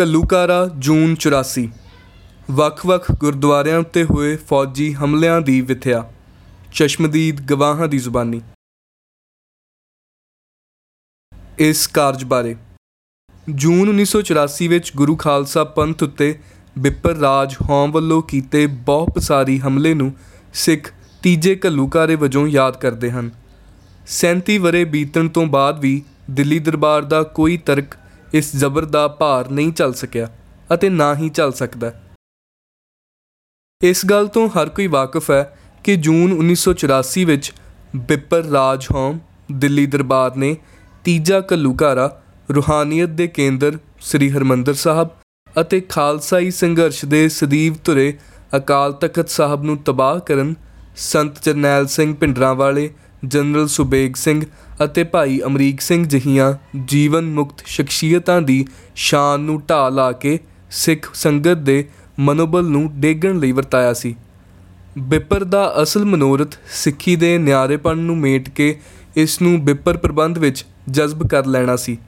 [0.00, 1.68] ਘੱਲੂਕਾਰਾ, ਜੂਨ 84
[2.50, 6.12] ਵੱਖ-ਵੱਖ ਗੁਰਦੁਆਰਿਆਂ ਉੱਤੇ ਹੋਏ ਫੌਜੀ ਹਮਲਿਆਂ ਦੀ ਵਿਥਿਆ।
[6.74, 8.40] ਚਸ਼ਮਦੀਦ ਗਵਾਹਾਂ ਦੀ ਜ਼ੁਬਾਨੀ।
[11.58, 12.56] ਇਸ ਕਾਰਜ ਬਾਰੇ।
[13.50, 16.38] ਜੂਨ 1984 ਵਿੱਚ ਗੁਰੂ ਖਾਲਸਾ ਪੰਥ ਉੱਤੇ
[16.78, 20.14] ਬਿੱਪਰ ਰਾਜ ਹੌਮ ਵੱਲੋਂ ਕੀਤੇ ਬਹੁ ਪਸਾਰੀ ਹਮਲੇ ਨੂੰ
[20.54, 23.30] ਸਿੱਖ ਤੀਜੇ ਘੱਲੂਕਾਰੇ ਵਜੋਂ ਯਾਦ ਕਰਦੇ ਹਨ।
[24.06, 27.94] 37 ਵਰੇ ਬੀਤਣ ਤੋਂ ਬਾਅਦ ਵੀ ਦਿੱਲੀ ਦਰਬਾਰ ਦਾ ਕੋਈ ਤਰਕ
[28.34, 30.28] ਇਸ ਜ਼ਬਰ ਦਾ ਭਾਰ ਨਹੀਂ ਚੱਲ ਸਕਿਆ
[30.74, 31.92] ਅਤੇ ਨਾ ਹੀ ਚੱਲ ਸਕਦਾ।
[33.82, 37.52] ਇਸ ਗੱਲ ਤੋਂ ਹਰ ਕੋਈ ਵਾਕਿਫ ਹੈ ਕਿ ਜੂਨ 1984 ਵਿੱਚ
[37.96, 39.18] ਬਿੱਪਰ ਰਾਜ ਹੌਮ
[39.52, 40.56] ਦਿੱਲੀ ਦਰਬਾਰ ਨੇ
[41.04, 42.22] ਤੀਜਾ ਘੱਲੂਘਾਰਾ
[42.54, 45.08] ਰੂਹਾਨੀਅਤ ਦੇ ਕੇਂਦਰ ਸ੍ਰੀ ਹਰਮੰਦਰ ਸਾਹਿਬ
[45.60, 48.18] ਅਤੇ ਖਾਲਸਾਈ ਸੰਘਰਸ਼ ਦੇ ਸਦੀਵ ਧੁਰੇ
[48.56, 50.54] ਅਕਾਲ ਤਖਤ ਸਾਹਿਬ ਨੂੰ ਤਬਾਹ ਕਰਨ
[50.96, 52.94] ਸੰਤ ਜਰਨੈਲ ਸਿੰਘ ਭਿੰਡਰਾਂਵਾਲੇ,
[53.24, 54.44] ਜਨਰਲ ਸੁਬੇਗ ਸਿੰਘ
[54.84, 56.54] ਅਤੇ ਭਾਈ ਅਮਰੀਕ ਸਿੰਘ ਜਹੀਆਂ
[56.84, 60.38] ਜੀਵਨ ਮੁਕਤ ਸ਼ਖਸੀਅਤਾਂ ਦੀ ਸ਼ਾਨ ਨੂੰ ਢਾ ਲਾ ਕੇ
[60.70, 61.88] ਸਿੱਖ ਸੰਗਤ ਦੇ
[62.18, 64.16] ਮਨੋਬਲ ਨੂੰ ਡੇਗਣ ਲਈ ਵਰਤਾਇਆ ਸੀ।
[64.98, 68.80] ਬਿੱਪਰ ਦਾ ਅਸਲ ਮਨੋਰਥ ਸਿੱਖੀ ਦੇ ਨਿਆਰੇਪਣ ਨੂੰ ਮੇਟ ਕੇ
[69.16, 71.98] ਇਸ ਨੂੰ ਬਿੱਪਰ ਪ੍ਰਬੰਧ ਵਿੱਚ ਜਜ਼ਬ ਕਰ ਲੈਣਾ ਸੀ।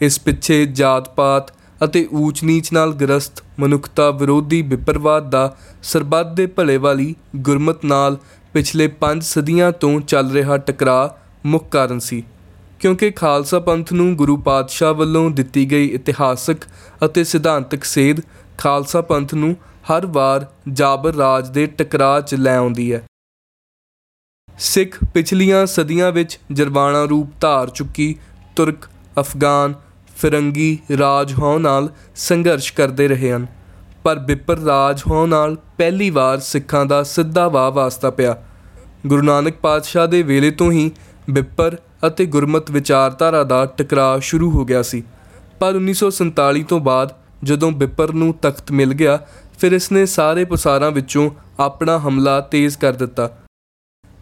[0.00, 1.52] ਇਸ ਪਿੱਛੇ ਜਾਤ-ਪਾਤ
[1.84, 8.18] ਅਤੇ ਊਚ-ਨੀਚ ਨਾਲ ਗ੍ਰਸਤ ਮਨੁੱਖਤਾ ਵਿਰੋਧੀ ਬਿੱਪਰਵਾਦ ਦਾ ਸਰਬੱਤ ਦੇ ਭਲੇ ਵਾਲੀ ਗੁਰਮਤ ਨਾਲ
[8.52, 12.22] ਪਿਛਲੇ 5 ਸਦੀਆਂ ਤੋਂ ਚੱਲ ਰਿਹਾ ਟਕਰਾਅ ਮੁੱਖ ਕਾਰਨ ਸੀ,
[12.80, 16.56] ਕਿਉਂਕਿ ਖਾਲਸਾ ਪੰਥ ਨੂੰ ਗੁਰੂ ਪਾਤਸ਼ਾਹ ਵੱਲੋਂ ਦਿੱਤੀ ਗਈ ਇਤਿਹਾਸਕ
[17.04, 18.20] ਅਤੇ ਸਿਧਾਂਤਕ ਸੇਧ
[18.58, 19.56] ਖਾਲਸਾ ਪੰਥ ਨੂੰ
[19.90, 23.02] ਹਰ ਵਾਰ ਜਾਬਰ ਰਾਜ ਦੇ ਟਕਰਾਅ 'ਚ ਲੈ ਆਉਂਦੀ ਹੈ।
[24.58, 28.14] ਸਿੱਖ ਪਿਛਲੀਆਂ ਸਦੀਆਂ ਵਿੱਚ ਜਰਵਾਣਾ ਰੂਪ ਧਾਰ ਚੁੱਕੀ
[28.56, 28.88] ਤੁਰਕ,
[29.20, 29.74] ਅਫਗਾਨ,
[30.16, 33.46] ਫਿਰੰਗੀ ਰਾਜ ਹੋਂ ਨਾਲ ਸੰਘਰਸ਼ ਕਰਦੇ ਰਹੇ ਹਨ,
[34.04, 38.36] ਪਰ ਬਿੱਪਰ ਰਾਜ ਹੋਂ ਨਾਲ ਪਹਿਲੀ ਵਾਰ ਸਿੱਖਾਂ ਦਾ ਸਿੱਧਾ ਵਾਹ ਵਾਸਤਾ ਪਿਆ।
[39.06, 40.90] ਗੁਰੂ ਨਾਨਕ ਪਾਤਸ਼ਾਹ ਦੇ ਵੇਲੇ ਤੋਂ ਹੀ
[41.30, 41.76] ਬਿੱਪਰ
[42.06, 45.02] ਅਤੇ ਗੁਰਮਤ ਵਿਚਾਰਧਾਰਾ ਦਾ ਟਕਰਾਅ ਸ਼ੁਰੂ ਹੋ ਗਿਆ ਸੀ।
[45.60, 47.12] ਪਰ 1947 ਤੋਂ ਬਾਅਦ
[47.44, 49.18] ਜਦੋਂ ਬਿੱਪਰ ਨੂੰ ਤਖਤ ਮਿਲ ਗਿਆ,
[49.58, 53.30] ਫਿਰ ਇਸ ਨੇ ਸਾਰੇ ਪਸਾਰਾਂ ਵਿੱਚੋਂ ਆਪਣਾ ਹਮਲਾ ਤੇਜ਼ ਕਰ ਦਿੱਤਾ।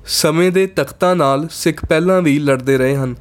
[0.07, 3.15] ਸਮੇਂ ਦੇ ਤਖਤਾਂ ਨਾਲ ਸਿੱਖ ਪਹਿਲਾਂ ਵੀ ਲੜਦੇ ਰਹੇ ਹਨ,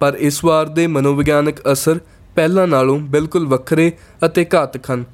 [0.00, 2.00] ਪਰ ਇਸ ਵਾਰ ਦੇ ਮਨੋਵਿਗਿਆਨਕ ਅਸਰ
[2.36, 3.92] ਪਹਿਲਾਂ ਨਾਲੋਂ ਬਿਲਕੁਲ ਵੱਖਰੇ
[4.24, 5.04] ਅਤੇ ਘਾਤਕ ਹਨ।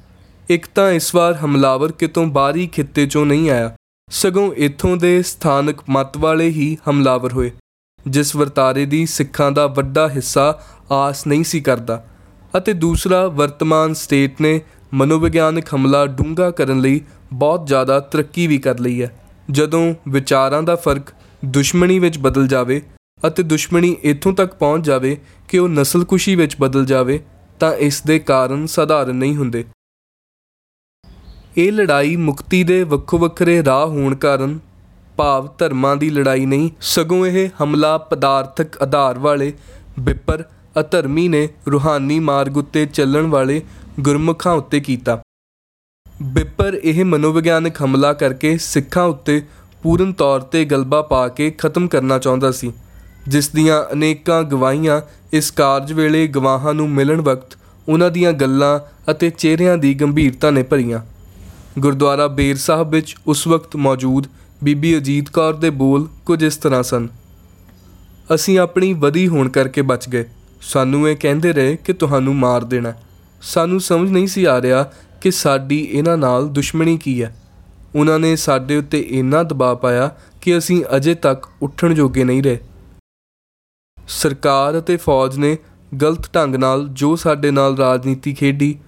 [0.51, 3.75] ਇੱਕ ਤਾਂ ਇਸ ਵਾਰ ਹਮਲਾਵਰ ਕਿਤੋਂ ਬਾਹਰੀ ਖਿੱਤੇ ਚੋਂ ਨਹੀਂ ਆਇਆ,
[4.11, 7.51] ਸਗੋਂ ਇਥੋਂ ਦੇ ਸਥਾਨਕ ਮਤ ਵਾਲੇ ਹੀ ਹਮਲਾਵਰ ਹੋਏ।
[8.07, 12.07] ਜਿਸ ਵਰਤਾਰੇ ਦੀ ਸਿੱਖਾਂ ਦਾ ਵੱਡਾ ਹਿੱਸਾ ਆਸ ਨਹੀਂ ਸੀ ਕਰਦਾ
[12.57, 14.61] ਅਤੇ ਦੂਸਰਾ ਵਰਤਮਾਨ ਸਟੇਟ ਨੇ
[14.95, 17.01] ਮਨੋਵਿਗਿਆਨਕ ਹਮਲਾ ਡੂੰਘਾ ਕਰਨ ਲਈ
[17.33, 19.19] ਬਹੁਤ ਜ਼ਿਆਦਾ ਤਰੱਕੀ ਵੀ ਕਰ ਲਈ ਹੈ।
[19.51, 21.03] ਜਦੋਂ ਵਿਚਾਰਾਂ ਦਾ ਫ਼ਰਕ
[21.45, 22.83] ਦੁਸ਼ਮਣੀ ਵਿੱਚ ਬਦਲ ਜਾਵੇ
[23.27, 27.25] ਅਤੇ ਦੁਸ਼ਮਣੀ ਇਥੋਂ ਤੱਕ ਪਹੁੰਚ ਜਾਵੇ ਕਿ ਉਹ ਨਸਲਕੁਸ਼ੀ ਵਿੱਚ ਬਦਲ ਜਾਵੇ,
[27.61, 29.65] ਤਾਂ ਇਸ ਦੇ ਕਾਰਨ ਸਧਾਰਨ ਨਹੀਂ ਹੁੰਦੇ।
[31.57, 34.59] ਇਹ ਲੜਾਈ ਮੁਕਤੀ ਦੇ ਵੱਖੋ ਵੱਖਰੇ ਰਾਹ ਹੋਣ ਕਾਰਨ
[35.17, 39.53] ਭਾਵ ਧਰਮਾਂ ਦੀ ਲੜਾਈ ਨਹੀਂ, ਸਗੋਂ ਇਹ ਹਮਲਾ ਪਦਾਰਥਕ ਆਧਾਰ ਵਾਲੇ
[39.99, 40.45] ਵਿਪਰ
[40.81, 43.61] ਅਧਰਮੀ ਨੇ ਰੂਹਾਨੀ ਮਾਰਗ ਉੱਤੇ ਚੱਲਣ ਵਾਲੇ
[44.01, 45.21] ਗੁਰਮੁਖਾਂ ਉੱਤੇ ਕੀਤਾ।
[46.33, 49.41] ਵਿਪਰ ਇਹ ਮਨੋਵਿਗਿਆਨਕ ਹਮਲਾ ਕਰਕੇ ਸਿੱਖਾਂ ਉੱਤੇ
[49.83, 52.73] ਪੂਰਨ ਤੌਰ ਤੇ ਗਲਬਾ ਪਾ ਕੇ ਖਤਮ ਕਰਨਾ ਚਾਹੁੰਦਾ ਸੀ,
[53.29, 55.01] ਜਿਸ ਦੀਆਂ ਅਨੇਕਾਂ ਗਵਾਹੀਆਂ
[55.33, 57.57] ਇਸ ਕਾਰਜ ਵੇਲੇ ਗਵਾਹਾਂ ਨੂੰ ਮਿਲਣ ਵਕਤ
[57.89, 58.79] ਉਹਨਾਂ ਦੀਆਂ ਗੱਲਾਂ
[59.11, 61.01] ਅਤੇ ਚਿਹਰਿਆਂ ਦੀ ਗੰਭੀਰਤਾ ਨੇ ਭਰੀਆਂ।
[61.79, 64.27] ਗੁਰਦੁਆਰਾ ਬੇਰ ਸਾਹਿਬ ਵਿੱਚ ਉਸ ਵਕਤ ਮੌਜੂਦ
[64.63, 67.09] ਬੀਬੀ ਅਜੀਤ ਕੌਰ ਦੇ ਬੋਲ ਕੁਝ ਇਸ ਤਰ੍ਹਾਂ ਸਨ।
[68.35, 70.25] ਅਸੀਂ ਆਪਣੀ ਵਧੀ ਹੋਣ ਕਰਕੇ ਬਚ ਗਏ।
[70.63, 72.93] ਸਾਨੂੰ ਇਹ ਕਹਿੰਦੇ ਰਹੇ ਕਿ ਤੁਹਾਨੂੰ ਮਾਰ ਦੇਣਾ।
[73.43, 77.37] ਸਾਨੂੰ ਸਮਝ ਨਹੀਂ ਸੀ ਆ ਰਿਹਾ ਕਿ ਸਾਡੀ ਇਹਨਾਂ ਨਾਲ ਦੁਸ਼ਮਣੀ ਕੀ ਹੈ।
[77.95, 82.59] ਉਹਨਾਂ ਨੇ ਸਾਡੇ ਉੱਤੇ ਇੰਨਾ ਦਬਾਅ ਪਾਇਆ ਕਿ ਅਸੀਂ ਅਜੇ ਤੱਕ ਉੱਠਣ ਜੋਗੇ ਨਹੀਂ ਰਹੇ।
[84.09, 85.59] ਸਰਕਾਰ ਅਤੇ ਫੌਜ ਨੇ
[86.03, 88.79] ਗਲਤ ਢੰਗ ਨਾਲ ਜੋ ਸਾਡੇ ਨਾਲ ਰਾਜਨੀਤੀ ਖੇਡੀ,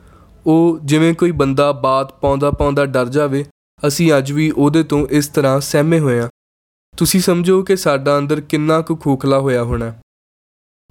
[0.47, 3.45] ਉਹ ਜਿਵੇਂ ਕੋਈ ਬੰਦਾ ਬਾਤ ਪਾਉਂਦਾ ਪਾਉਂਦਾ ਡਰ ਜਾਵੇ
[3.87, 6.29] ਅਸੀਂ ਅੱਜ ਵੀ ਉਹਦੇ ਤੋਂ ਇਸ ਤਰ੍ਹਾਂ ਸਹਿਮੇ ਹੋਏ ਆ
[6.97, 9.95] ਤੁਸੀਂ ਸਮਝੋ ਕਿ ਸਾਡਾ ਅੰਦਰ ਕਿੰਨਾ ਕੁ ਖੋਖਲਾ ਹੋਇਆ ਹੋਣਾ।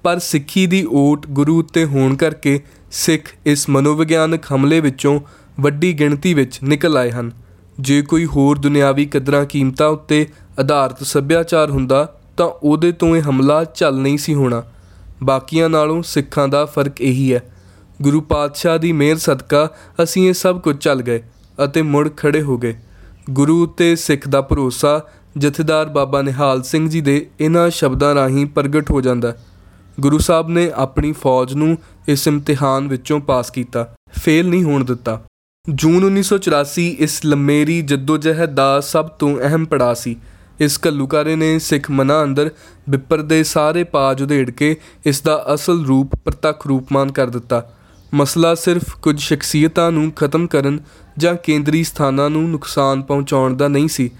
[0.02, 2.60] ਪਰ ਸਿੱਖੀ ਦੀ ਓਟ ਗੁਰੂ ਉੱਤੇ ਹੋਣ ਕਰਕੇ
[2.92, 5.20] ਸਿੱਖ ਇਸ ਮਨੋਵਿਗਿਆਨਕ ਹਮਲੇ ਵਿੱਚੋਂ
[5.60, 7.32] ਵੱਡੀ ਗਿਣਤੀ ਵਿੱਚ ਨਿਕਲ ਆਏ ਹਨ।
[7.80, 10.28] ਜੇ ਕੋਈ ਹੋਰ ਦੁਨਿਆਵੀ ਕਦਰਾਂ ਕੀਮਤਾਂ ਉੱਤੇ
[10.60, 14.62] ਆਧਾਰਿਤ ਸੱਭਿਆਚਾਰ ਹੁੰਦਾ, ਤਾਂ ਉਹਦੇ ਤੋਂ ਇਹ ਹਮਲਾ ਚੱਲ ਨਹੀਂ ਸੀ ਹੋਣਾ।
[15.22, 17.42] ਬਾਕੀਆਂ ਨਾਲੋਂ ਸਿੱਖਾਂ ਦਾ ਫ਼ਰਕ ਇਹੀ ਹੈ।
[18.02, 19.70] ਗੁਰੂ ਪਾਤਸ਼ਾਹ ਦੀ ਮਿਹਰ ਸਦਕਾ
[20.02, 21.22] ਅਸੀਂ ਇਹ ਸਭ ਕੁਝ ਚੱਲ ਗਏ।
[21.64, 22.76] ਅਤੇ ਮੁੜ ਖੜੇ ਹੋ ਗਏ।
[23.30, 25.02] ਗੁਰੂ ਉੱਤੇ ਸਿੱਖ ਦਾ ਭਰੋਸਾ
[25.38, 29.36] ਜਥੇਦਾਰ ਬਾਬਾ ਨਿਹਾਲ ਸਿੰਘ ਜੀ ਦੇ ਇਹਨਾਂ ਸ਼ਬਦਾਂ ਰਾਹੀਂ ਪ੍ਰਗਟ ਹੋ ਜਾਂਦਾ।
[30.00, 31.78] ਗੁਰੂ ਸਾਹਿਬ ਨੇ ਆਪਣੀ ਫੌਜ ਨੂੰ
[32.08, 35.22] ਇਸ ਇਮਤਿਹਾਨ ਵਿੱਚੋਂ ਪਾਸ ਕੀਤਾ। ਫੇਲ ਨਹੀਂ ਹੋਣ ਦਿੱਤਾ।
[35.74, 40.16] ਜੂਨ 1984 ਇਸ ਲੰਮੇਰੀ ਜਦੋਜਹਿਦ ਦਾ ਸਭ ਤੋਂ ਅਹਿਮ ਪੜਾਅ ਸੀ।
[40.60, 42.50] ਇਸ ਘੱਲੂਕਾਰੇ ਨੇ ਸਿੱਖ ਮਨਾਂ ਅੰਦਰ
[42.88, 47.73] ਵਿਪਰ ਦੇ ਸਾਰੇ ਪਾਜ ਉਧੇੜ ਕੇ ਇਸ ਦਾ ਅਸਲ ਰੂਪ ਪ੍ਰਤੱਖ ਰੂਪਮਾਨ ਕਰ ਦਿੱਤਾ।
[48.14, 50.80] ਮਸਲਾ ਸਿਰਫ ਕੁਝ ਸ਼ਖਸੀਅਤਾਂ ਨੂੰ ਖਤਮ ਕਰਨ
[51.18, 54.10] ਜਾਂ ਕੇਂਦਰੀ ਸਥਾਨਾਂ ਨੂੰ ਨੁਕਸਾਨ ਪਹੁੰਚਾਉਣ ਦਾ ਨਹੀਂ ਸੀ,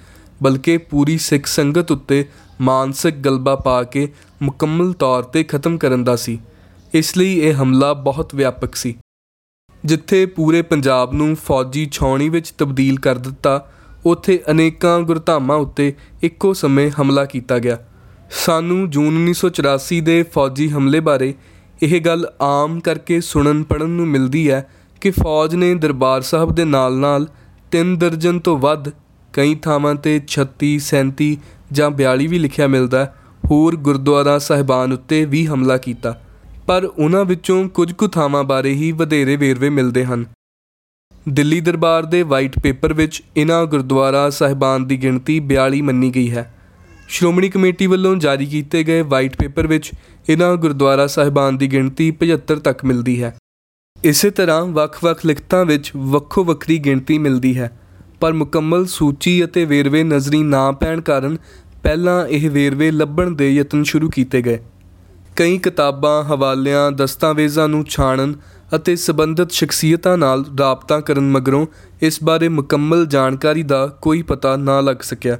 [0.43, 2.29] ਬਲਕਿ ਪੂਰੀ ਸਿੱਖ ਸੰਗਤ ਉੱਤੇ
[2.61, 4.13] ਮਾਨਸਿਕ ਗਲਬਾ ਪਾ ਕੇ
[4.43, 6.39] ਮੁਕੰਮਲ ਤੌਰ ਤੇ ਖਤਮ ਕਰਨ ਦਾ ਸੀ।
[6.95, 8.95] ਇਸ ਲਈ ਇਹ ਹਮਲਾ ਬਹੁਤ ਵਿਆਪਕ ਸੀ।
[9.85, 13.71] ਜਿੱਥੇ ਪੂਰੇ ਪੰਜਾਬ ਨੂੰ ਫੌਜੀ ਛਾਉਣੀ ਵਿੱਚ ਤਬਦੀਲ ਕਰ ਦਿੱਤਾ,
[14.07, 17.79] ਉੱਥੇ ਅਨੇਕਾਂ ਗੁਰਧਾਮਾਂ ਉੱਤੇ ਇੱਕੋ ਸਮੇਂ ਹਮਲਾ ਕੀਤਾ ਗਿਆ।
[18.31, 21.35] ਸਾਨੂੰ ਜੂਨ 1984 ਦੇ ਫੌਜੀ ਹਮਲੇ ਬਾਰੇ
[21.83, 26.65] ਇਹ ਗੱਲ ਆਮ ਕਰਕੇ ਸੁਣਨ ਪੜਨ ਨੂੰ ਮਿਲਦੀ ਹੈ ਕਿ ਫੌਜ ਨੇ ਦਰਬਾਰ ਸਾਹਿਬ ਦੇ
[26.65, 27.27] ਨਾਲ-ਨਾਲ
[27.71, 28.89] 3 ਦਰਜਨ ਤੋਂ ਵੱਧ
[29.33, 31.37] ਕਈ ਥਾਵਾਂ ਤੇ 36 37
[31.73, 33.15] ਜਾਂ 42 ਵੀ ਲਿਖਿਆ ਮਿਲਦਾ
[33.51, 36.21] ਹੋਰ ਗੁਰਦੁਆਰਾ ਸਹਿਬਾਨ ਉੱਤੇ ਵੀ ਹਮਲਾ ਕੀਤਾ।
[36.67, 40.25] ਪਰ ਉਹਨਾਂ ਵਿੱਚੋਂ ਕੁਝ ਕੁ ਥਾਵਾਂ ਬਾਰੇ ਹੀ ਵਧੇਰੇ ਵੇਰਵੇ ਮਿਲਦੇ ਹਨ।
[41.29, 46.54] ਦਿੱਲੀ ਦਰਬਾਰ ਦੇ ਵਾਈਟ ਪੇਪਰ ਵਿੱਚ ਇਹਨਾਂ ਗੁਰਦੁਆਰਾ ਸਹਿਬਾਨ ਦੀ ਗਿਣਤੀ 42 ਮੰਨੀ ਗਈ ਹੈ।
[47.15, 49.91] ਸ਼੍ਰੋਮਣੀ ਕਮੇਟੀ ਵੱਲੋਂ ਜਾਰੀ ਕੀਤੇ ਗਏ ਵਾਈਟ ਪੇਪਰ ਵਿੱਚ
[50.29, 53.37] ਇਹਨਾਂ ਗੁਰਦੁਆਰਾ ਸਹਿਬਾਨ ਦੀ ਗਿਣਤੀ 75 ਤੱਕ ਮਿਲਦੀ ਹੈ।
[54.05, 57.71] ਇਸੇ ਤਰ੍ਹਾਂ ਵੱਖ-ਵੱਖ ਲਿਖਤਾਂ ਵਿੱਚ ਵੱਖੋ ਵੱਖਰੀ ਗਿਣਤੀ ਮਿਲਦੀ ਹੈ,
[58.21, 61.37] ਪਰ ਮੁਕੰਮਲ ਸੂਚੀ ਅਤੇ ਵੇਰਵੇ ਨਜ਼ਰੀ ਨਾ ਪੈਣ ਕਾਰਨ
[61.83, 64.59] ਪਹਿਲਾਂ ਇਹ ਵੇਰਵੇ ਲੱਭਣ ਦੇ ਯਤਨ ਸ਼ੁਰੂ ਕੀਤੇ ਗਏ।
[65.37, 68.35] ਕਈ ਕਿਤਾਬਾਂ, ਹਵਾਲਿਆਂ, ਦਸਤਾਵੇਜ਼ਾਂ ਨੂੰ ਛਾਣਨ
[68.75, 71.67] ਅਤੇ ਸਬੰਧਤ ਸ਼ਖਸੀਅਤਾਂ ਨਾਲ ਰਾਬਤਾ ਕਰਨ ਮਗਰੋਂ
[72.03, 75.39] ਇਸ ਬਾਰੇ ਮੁਕੰਮਲ ਜਾਣਕਾਰੀ ਦਾ ਕੋਈ ਪਤਾ ਨਾ ਲੱਗ ਸਕਿਆ।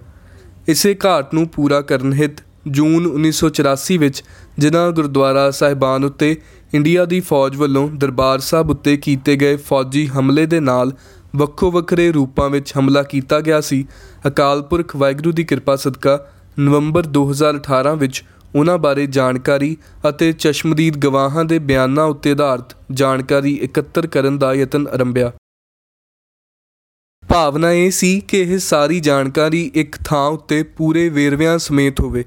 [0.69, 4.23] ਇਸੇ ਘਾਟ ਨੂੰ ਪੂਰਾ ਕਰਨ ਹਿਤ ਜੂਨ 1984 ਵਿੱਚ
[4.59, 6.37] ਜਿਨ੍ਹਾਂ ਗੁਰਦੁਆਰਾ ਸਾਹਿਬਾਨ ਉੱਤੇ
[6.75, 10.93] ਇੰਡੀਆ ਦੀ ਫੌਜ ਵੱਲੋਂ ਦਰਬਾਰ ਸਾਹਿਬ ਉੱਤੇ ਕੀਤੇ ਗਏ ਫੌਜੀ ਹਮਲੇ ਦੇ ਨਾਲ
[11.37, 13.85] ਵੱਖੋ ਵੱਖਰੇ ਰੂਪਾਂ ਵਿੱਚ ਹਮਲਾ ਕੀਤਾ ਗਿਆ ਸੀ,
[14.27, 16.19] ਅਕਾਲ ਪੁਰਖ ਵਾਹਿਗੁਰੂ ਦੀ ਕਿਰਪਾ ਸਦਕਾ
[16.59, 18.25] ਨਵੰਬਰ 2018 ਵਿੱਚ
[18.55, 19.77] ਉਹਨਾਂ ਬਾਰੇ ਜਾਣਕਾਰੀ
[20.09, 25.33] ਅਤੇ ਚਸ਼ਮਦੀਦ ਗਵਾਹਾਂ ਦੇ ਬਿਆਨਾਂ ਉੱਤੇ ਆਧਾਰਿਤ ਜਾਣਕਾਰੀ ਇਕੱਤਰ ਕਰਨ ਦਾ ਯਤਨ ਆਰੰਭਿਆ।
[27.35, 32.25] ਭਾਵਨਾ ਇਹ ਸੀ ਕਿ ਇਹ ਸਾਰੀ ਜਾਣਕਾਰੀ ਇੱਕ ਥਾਂ ਉੱਤੇ ਪੂਰੇ ਵੇਰਵਿਆਂ ਸਮੇਤ ਹੋਵੇ,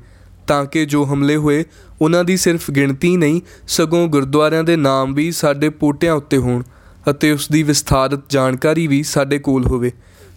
[0.47, 1.63] ਤਾਂ ਕਿ ਜੋ ਹਮਲੇ ਹੋਏ,
[2.01, 6.63] ਉਹਨਾਂ ਦੀ ਸਿਰਫ ਗਿਣਤੀ ਨਹੀਂ, ਸਗੋਂ ਗੁਰਦੁਆਰਿਆਂ ਦੇ ਨਾਮ ਵੀ ਸਾਡੇ ਪੋਟਿਆਂ ਉੱਤੇ ਹੋਣ
[7.09, 9.91] ਅਤੇ ਉਸ ਦੀ ਵਿਸਥਾਰਤ ਜਾਣਕਾਰੀ ਵੀ ਸਾਡੇ ਕੋਲ ਹੋਵੇ।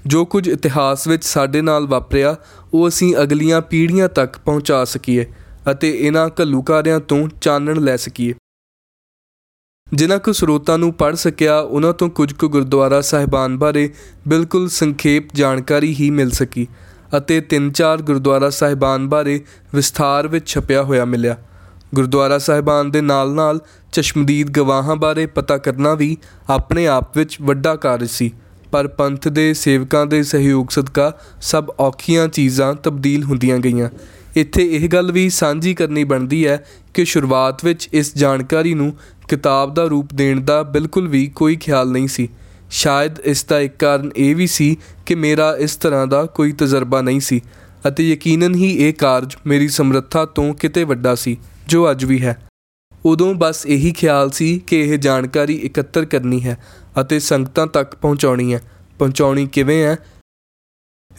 [0.06, 2.37] ਜੋ ਕੁਝ ਇਤਿਹਾਸ ਵਿੱਚ ਸਾਡੇ ਨਾਲ ਵਾਪਰਿਆ,
[2.75, 5.26] ਉਹ ਅਸੀਂ ਅਗਲੀਆਂ ਪੀੜ੍ਹੀਆਂ ਤੱਕ ਪਹੁੰਚਾ ਸਕੀਏ
[5.70, 8.34] ਅਤੇ ਇਹਨਾਂ ਘੱਲੂਕਾਰਿਆਂ ਤੋਂ ਚਾਨਣ ਲੈ ਸਕੀਏ।
[9.94, 13.90] ਜਿਨ੍ਹਾਂ ਕੁ ਸਰੋਤਾਂ ਨੂੰ ਪੜ ਸਕਿਆ ਉਹਨਾਂ ਤੋਂ ਕੁਝ ਕੁ ਗੁਰਦੁਆਰਾ ਸਾਹਿਬਾਨ ਬਾਰੇ
[14.28, 16.66] ਬਿਲਕੁਲ ਸੰਖੇਪ ਜਾਣਕਾਰੀ ਹੀ ਮਿਲ ਸਕੀ
[17.16, 19.40] ਅਤੇ ਤਿੰਨ ਚਾਰ ਗੁਰਦੁਆਰਾ ਸਾਹਿਬਾਨ ਬਾਰੇ
[19.75, 21.37] ਵਿਸਥਾਰ ਵਿੱਚ ਛਪਿਆ ਹੋਇਆ ਮਿਲਿਆ।
[21.94, 23.60] ਗੁਰਦੁਆਰਾ ਸਾਹਿਬਾਨ ਦੇ ਨਾਲ-ਨਾਲ
[23.92, 26.16] ਚਸ਼ਮਦੀਦ ਗਵਾਹਾਂ ਬਾਰੇ ਪਤਾ ਕਰਨਾ ਵੀ
[26.50, 28.32] ਆਪਣੇ ਆਪ ਵਿੱਚ ਵੱਡਾ ਕਾਰਜ ਸੀ,
[28.72, 33.88] ਪਰ ਪੰਥ ਦੇ ਸੇਵਕਾਂ ਦੇ ਸਹਿਯੋਗ ਸਦਕਾ ਸਭ ਔਖੀਆਂ ਚੀਜ਼ਾਂ ਤਬਦੀਲ ਹੁੰਦੀਆਂ ਗਈਆਂ।
[34.37, 38.97] ਇੱਥੇ ਇਹ ਗੱਲ ਵੀ ਸਾਂਝੀ ਕਰਨੀ ਬਣਦੀ ਹੈ ਕਿ ਸ਼ੁਰੂਆਤ ਵਿੱਚ ਇਸ ਜਾਣਕਾਰੀ ਨੂੰ
[39.29, 42.29] ਕਿਤਾਬ ਦਾ ਰੂਪ ਦੇਣ ਦਾ ਬਿਲਕੁਲ ਵੀ ਕੋਈ ਖਿਆਲ ਨਹੀਂ ਸੀ।
[42.71, 47.03] ਸ਼ਾਇਦ ਇਸ ਦਾ ਇੱਕ ਕਾਰਨ ਇਹ ਵੀ ਸੀ ਕਿ ਮੇਰਾ ਇਸ ਤਰ੍ਹਾਂ ਦਾ ਕੋਈ ਤਜਰਬਾ
[47.03, 47.41] ਨਹੀਂ ਸੀ
[47.88, 51.37] ਅਤੇ ਯਕੀਨਨ ਹੀ ਇਹ ਕਾਰਜ ਮੇਰੀ ਸਮਰੱਥਾ ਤੋਂ ਕਿਤੇ ਵੱਡਾ ਸੀ,
[51.69, 52.37] ਜੋ ਅੱਜ ਵੀ ਹੈ।
[53.05, 56.59] ਉਦੋਂ ਬਸ ਇਹੀ ਖਿਆਲ ਸੀ ਕਿ ਇਹ ਜਾਣਕਾਰੀ ਇਕੱਤਰ ਕਰਨੀ ਹੈ
[57.00, 58.61] ਅਤੇ ਸੰਗਤਾਂ ਤੱਕ ਪਹੁੰਚਾਉਣੀ ਹੈ।
[58.99, 59.97] ਪਹੁੰਚਾਉਣੀ ਕਿਵੇਂ ਹੈ?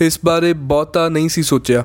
[0.01, 1.83] ਇਸ ਬਾਰੇ ਬਹੁਤਾ ਨਹੀਂ ਸੀ ਸੋਚਿਆ।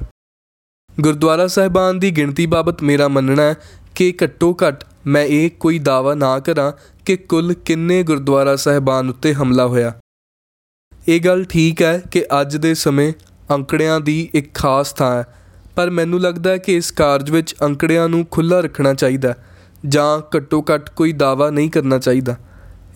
[1.00, 3.54] ਗੁਰਦੁਆਰਾ ਸਾਹਿਬਾਨ ਦੀ ਗਿਣਤੀ ਬਾਬਤ ਮੇਰਾ ਮੰਨਣਾ ਹੈ
[3.94, 6.72] ਕਿ ਘੱਟੋ ਘੱਟ ਮੈਂ ਇਹ ਕੋਈ ਦਾਵਾ ਨਾ ਕਰਾਂ
[7.04, 9.92] ਕਿ ਕੁੱਲ ਕਿੰਨੇ ਗੁਰਦੁਆਰਾ ਸਾਹਿਬਾਨ ਉੱਤੇ ਹਮਲਾ ਹੋਇਆ।
[11.08, 13.12] ਇਹ ਗੱਲ ਠੀਕ ਹੈ ਕਿ ਅੱਜ ਦੇ ਸਮੇਂ
[13.50, 15.24] ਅੰਕੜਿਆਂ ਦੀ ਇੱਕ ਖਾਸ ਥਾਂ ਹੈ,
[15.76, 19.34] ਪਰ ਮੈਨੂੰ ਲੱਗਦਾ ਹੈ ਕਿ ਇਸ ਕਾਰਜ ਵਿੱਚ ਅੰਕੜਿਆਂ ਨੂੰ ਖੁੱਲਾ ਰੱਖਣਾ ਚਾਹੀਦਾ
[19.86, 22.36] ਜਾਂ ਘੱਟੋ ਘੱਟ ਕੋਈ ਦਾਵਾ ਨਹੀਂ ਕਰਨਾ ਚਾਹੀਦਾ।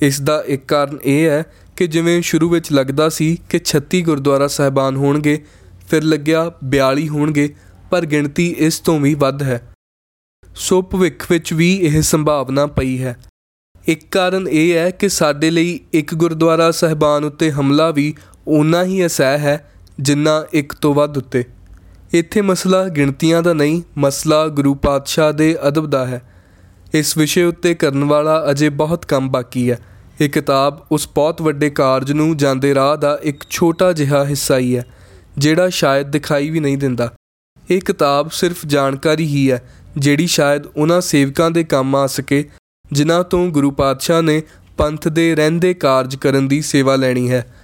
[0.03, 1.43] ਇਸ ਦਾ ਇੱਕ ਕਾਰਨ ਇਹ ਹੈ
[1.77, 5.45] ਕਿ ਜਿਵੇਂ ਸ਼ੁਰੂ ਵਿੱਚ ਲੱਗਦਾ ਸੀ ਕਿ 36 ਗੁਰਦੁਆਰਾ ਸਾਹਿਬਾਨ ਹੋਣਗੇ,
[5.89, 7.55] ਫਿਰ ਲੱਗਿਆ 42 ਹੋਣਗੇ
[7.91, 9.61] ਪਰ ਗਿਣਤੀ ਇਸ ਤੋਂ ਵੀ ਵੱਧ ਹੈ।
[10.55, 13.17] ਸੋ ਭਵਿੱਖ ਵਿੱਚ ਵੀ ਇਹ ਸੰਭਾਵਨਾ ਪਈ ਹੈ।
[13.87, 18.15] ਇੱਕ ਕਾਰਨ ਇਹ ਹੈ ਕਿ ਸਾਡੇ ਲਈ ਇੱਕ ਗੁਰਦੁਆਰਾ ਸਹਿਬਾਨ ਉੱਤੇ ਹਮਲਾ ਵੀ
[18.49, 21.45] ਉਨਾ ਹੀ ਅਸਹਿ ਹੈ ਜਿੰਨਾ ਇੱਕ ਤੋਂ ਵੱਧ ਉੱਤੇ।
[22.13, 26.23] ਇੱਥੇ ਮਸਲਾ ਗਿਣਤੀਆਂ ਦਾ ਨਹੀਂ, ਮਸਲਾ ਗੁਰੂ ਪਾਤਸ਼ਾਹ ਦੇ ਅਦਬ ਦਾ ਹੈ।
[26.95, 29.79] ਇਸ ਵਿਸ਼ੇ ਉੱਤੇ ਕਰਨ ਵਾਲਾ ਅਜੇ ਬਹੁਤ ਕੰਮ ਬਾਕੀ ਹੈ।
[30.21, 34.77] ਇਹ ਕਿਤਾਬ ਉਸ ਬਹੁਤ ਵੱਡੇ ਕਾਰਜ ਨੂੰ ਜਾਂਦੇ ਰਾਹ ਦਾ ਇੱਕ ਛੋਟਾ ਜਿਹਾ ਹਿੱਸਾ ਹੀ
[34.77, 34.85] ਹੈ,
[35.39, 37.13] ਜਿਹੜਾ ਸ਼ਾਇਦ ਦਿਖਾਈ ਵੀ ਨਹੀਂ ਦਿੰਦਾ।
[37.71, 42.49] ਇਹ ਕਿਤਾਬ ਸਿਰਫ ਜਾਣਕਾਰੀ ਹੀ ਹੈ, ਜਿਹੜੀ ਸ਼ਾਇਦ ਉਹਨਾਂ ਸੇਵਕਾਂ ਦੇ ਕੰਮ ਆ ਸਕੇ,
[42.93, 44.43] ਜਿਨ੍ਹਾਂ ਤੋਂ ਗੁਰੂ ਪਾਤਸ਼ਾਹ ਨੇ
[44.77, 47.57] ਪੰਥ ਦੇ ਰਹਿੰਦੇ ਕਾਰਜ ਕਰਨ ਦੀ ਸੇਵਾ ਲੈਣੀ ਹੈ।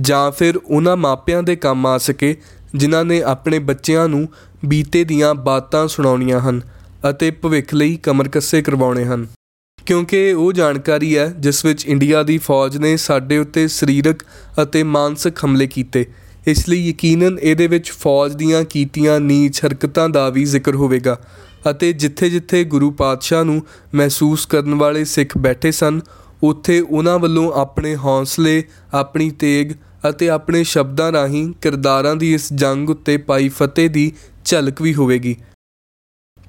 [0.00, 2.36] ਜਾਂ ਫਿਰ ਉਹਨਾਂ ਮਾਪਿਆਂ ਦੇ ਕੰਮ ਆ ਸਕੇ,
[2.74, 4.28] ਜਿਨ੍ਹਾਂ ਨੇ ਆਪਣੇ ਬੱਚਿਆਂ ਨੂੰ
[4.64, 6.60] ਬੀਤੇ ਦੀਆਂ ਬਾਤਾਂ ਸੁਣਾਉਣੀਆਂ ਹਨ
[7.10, 9.26] ਅਤੇ ਭਵਿੱਖ ਲਈ ਕਮਰ ਕੱਸੇ ਕਰਵਾਉਣੇ ਹਨ।
[9.86, 14.22] ਕਿਉਂਕਿ ਉਹ ਜਾਣਕਾਰੀ ਹੈ, ਜਿਸ ਵਿੱਚ ਇੰਡੀਆ ਦੀ ਫੌਜ ਨੇ ਸਾਡੇ ਉੱਤੇ ਸਰੀਰਕ
[14.62, 16.06] ਅਤੇ ਮਾਨਸਿਕ ਹਮਲੇ ਕੀਤੇ
[16.46, 21.20] ਇਸ ਲਈ ਯਕੀਨਨ ਇਹਦੇ ਵਿੱਚ ਫੌਜ ਦੀਆਂ ਕੀਤੀਆਂ ਨੀਚ ਹਰਕਤਾਂ ਦਾ ਵੀ ਜ਼ਿਕਰ ਹੋਵੇਗਾ
[21.70, 23.62] ਅਤੇ ਜਿੱਥੇ-ਜਿੱਥੇ ਗੁਰੂ ਪਾਤਸ਼ਾਹ ਨੂੰ
[23.94, 26.00] ਮਹਿਸੂਸ ਕਰਨ ਵਾਲੇ ਸਿੱਖ ਬੈਠੇ ਸਨ,
[26.42, 29.72] ਉੱਥੇ ਉਹਨਾਂ ਵੱਲੋਂ ਆਪਣੇ ਹੌਸਲੇ, ਆਪਣੀ ਤੇਗ
[30.08, 34.12] ਅਤੇ ਆਪਣੇ ਸ਼ਬਦਾਂ ਰਾਹੀਂ ਕਿਰਦਾਰਾਂ ਦੀ ਇਸ ਜੰਗ ਉੱਤੇ ਪਾਈ ਫਤਿਹ ਦੀ
[34.44, 35.36] ਝਲਕ ਵੀ ਹੋਵੇਗੀ।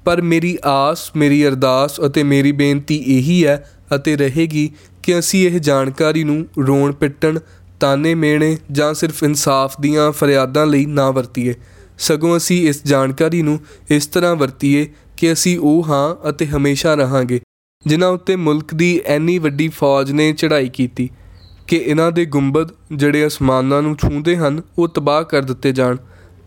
[0.05, 4.71] ਪਰ ਮੇਰੀ ਆਸ, ਮੇਰੀ ਅਰਦਾਸ ਅਤੇ ਮੇਰੀ ਬੇਨਤੀ ਇਹੀ ਹੈ ਅਤੇ ਰਹੇਗੀ
[5.03, 7.39] ਕਿ ਅਸੀਂ ਇਹ ਜਾਣਕਾਰੀ ਨੂੰ ਰੋਣ ਪਿੱਟਣ
[7.79, 11.53] ਤਾਨੇ ਮੇਣੇ ਜਾਂ ਸਿਰਫ ਇਨਸਾਫ ਦੀਆਂ ਫਰਿਆਦਾਂ ਲਈ ਨਾ ਵਰਤੀਏ।
[11.97, 17.39] ਸਗੋਂ ਅਸੀਂ ਇਸ ਜਾਣਕਾਰੀ ਨੂੰ ਇਸ ਤਰ੍ਹਾਂ ਵਰਤੀਏ ਕਿ ਅਸੀਂ ਉਹ ਹਾਂ ਅਤੇ ਹਮੇਸ਼ਾ ਰਹਾਂਗੇ,
[17.85, 21.09] ਜਿਨ੍ਹਾਂ ਉੱਤੇ ਮੁਲਕ ਦੀ ਐਨੀ ਵੱਡੀ ਫੌਜ ਨੇ ਚੜ੍ਹਾਈ ਕੀਤੀ
[21.67, 25.97] ਕਿ ਇਹਨਾਂ ਦੇ ਗੁੰਬਦ ਜਿਹੜੇ ਅਸਮਾਨਾਂ ਨੂੰ ਛੂੰਹਦੇ ਹਨ, ਉਹ ਤਬਾਹ ਕਰ ਦਿੱਤੇ ਜਾਣ।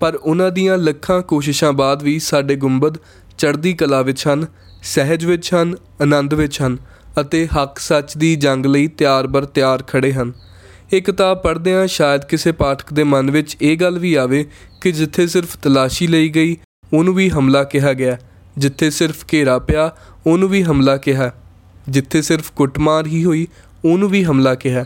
[0.01, 2.99] ਪਰ ਉਹਨਾਂ ਦੀਆਂ ਲੱਖਾਂ ਕੋਸ਼ਿਸ਼ਾਂ ਬਾਅਦ ਵੀ ਸਾਡੇ ਗੁੰਬਦ
[3.39, 4.47] ਚੜ੍ਹਦੀ ਕਲਾ ਵਿੱਚ ਹਨ,
[4.83, 6.77] ਸਹਿਜ ਵਿੱਚ ਹਨ, ਆਨੰਦ ਵਿੱਚ ਹਨ
[7.21, 10.33] ਅਤੇ ਹੱਕ ਸੱਚ ਦੀ ਜੰਗ ਲਈ ਤਿਆਰ ਬਰ ਤਿਆਰ ਖੜੇ ਹਨ।
[10.92, 14.47] ਇਹ ਕਿਤਾਬ ਪੜ੍ਹਦਿਆਂ ਸ਼ਾਇਦ ਕਿਸੇ ਪਾਠਕ ਦੇ ਮਨ ਵਿੱਚ ਇਹ ਗੱਲ ਵੀ ਆਵੇ
[14.80, 16.57] ਕਿ ਜਿੱਥੇ ਸਿਰਫ ਤਲਾਸ਼ੀ ਲਈ ਗਈ,
[16.92, 18.18] ਉਹਨੂੰ ਵੀ ਹਮਲਾ ਕਿਹਾ ਗਿਆ।
[18.59, 21.33] ਜਿੱਥੇ ਸਿਰਫ ਘੇਰਾ ਪਿਆ, ਉਹਨੂੰ ਵੀ ਹਮਲਾ ਕਿਹਾ।
[21.88, 23.49] ਜਿੱਥੇ ਸਿਰਫ ਕੁੱਟਮਾਰ ਹੀ ਹੋਈ,
[23.85, 24.85] ਉਹਨੂੰ ਵੀ ਹਮਲਾ ਕਿਹਾ।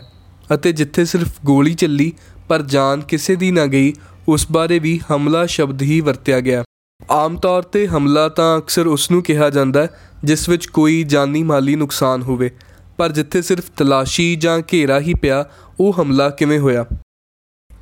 [0.53, 2.13] ਅਤੇ ਜਿੱਥੇ ਸਿਰਫ ਗੋਲੀ ਚੱਲੀ,
[2.47, 3.93] ਪਰ ਜਾਨ ਕਿਸੇ ਦੀ ਨਾ ਗਈ,
[4.27, 6.63] ਉਸ ਬਾਰੇ ਵੀ ਹਮਲਾ ਸ਼ਬਦ ਹੀ ਵਰਤਿਆ ਗਿਆ।
[7.11, 9.87] ਆਮ ਤੌਰ ਤੇ ਹਮਲਾ ਤਾਂ ਅਕਸਰ ਉਸ ਨੂੰ ਕਿਹਾ ਜਾਂਦਾ ਹੈ
[10.23, 12.51] ਜਿਸ ਵਿੱਚ ਕੋਈ ਜਾਨੀ ਮਾਲੀ ਨੁਕਸਾਨ ਹੋਵੇ।
[12.97, 15.45] ਪਰ ਜਿੱਥੇ ਸਿਰਫ ਤਲਾਸ਼ੀ ਜਾਂ ਘੇਰਾ ਹੀ ਪਿਆ,
[15.79, 16.85] ਉਹ ਹਮਲਾ ਕਿਵੇਂ ਹੋਇਆ?